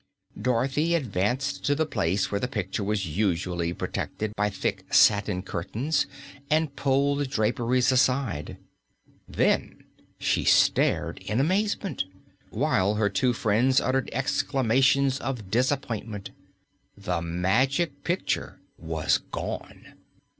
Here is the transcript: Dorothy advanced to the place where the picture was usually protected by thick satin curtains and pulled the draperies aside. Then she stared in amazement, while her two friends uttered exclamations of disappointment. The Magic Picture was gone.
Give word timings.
Dorothy 0.41 0.95
advanced 0.95 1.63
to 1.65 1.75
the 1.75 1.85
place 1.85 2.31
where 2.31 2.39
the 2.41 2.47
picture 2.47 2.83
was 2.83 3.05
usually 3.05 3.71
protected 3.71 4.33
by 4.35 4.49
thick 4.49 4.83
satin 4.91 5.43
curtains 5.43 6.07
and 6.49 6.75
pulled 6.75 7.19
the 7.19 7.27
draperies 7.27 7.91
aside. 7.91 8.57
Then 9.29 9.83
she 10.17 10.43
stared 10.43 11.19
in 11.19 11.39
amazement, 11.39 12.05
while 12.49 12.95
her 12.95 13.09
two 13.09 13.31
friends 13.33 13.79
uttered 13.79 14.09
exclamations 14.11 15.19
of 15.19 15.51
disappointment. 15.51 16.31
The 16.97 17.21
Magic 17.21 18.03
Picture 18.03 18.59
was 18.79 19.19
gone. 19.19 19.93